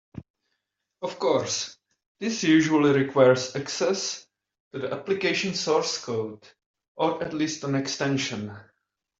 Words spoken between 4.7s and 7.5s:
to the application source code (or at